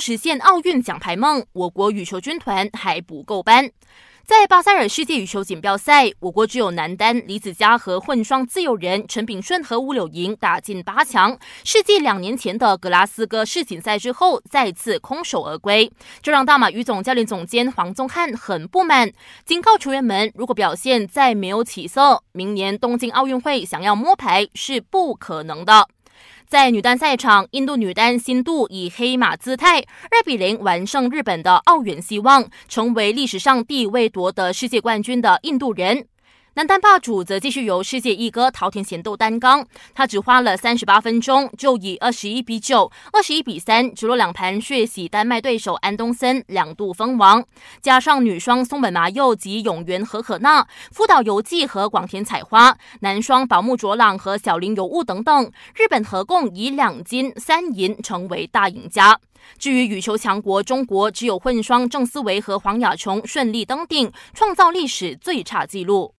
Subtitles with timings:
[0.00, 3.70] 实现奥运奖牌梦，我国羽球军团还不够班。
[4.24, 11.38] 在巴塞尔世界羽球锦标赛，我国只有男单李子嘉和混双自由人陈炳顺和吴柳莹打进八强。
[11.64, 15.90] 世纪两年前的格拉斯哥世锦赛之后，再次空手而归，
[16.20, 19.10] 这让大马羽总教练总监黄宗汉很不满，
[19.46, 25.88] 警告球员们：如果表现再没有起色，明年东京奥运会想要摸牌是不可能的。
[26.48, 36.06] 在女单赛场，印度女单新度以黑马姿态二比零完胜日本的奥原希望，成为历史上第一位夺得世界冠军的印度人。
[36.54, 47.44] 男单霸主则继续由世界一哥桃田贤斗担纲，他只花了三十八分钟就以二十一比九、二十一比三直落两盘血洗丹麦对手安东森，两度封王。
[47.80, 59.20] 加上女双松本麻佑及永原和可娜、福岛游纪和广田彩花，男双宝木卓朗和小林尤物等等，日本合共以两金三银成为大赢家。
[59.58, 66.12] 至于羽球强国中国，只有混双郑思维和黄雅琼顺利登顶，创造历史最差纪录。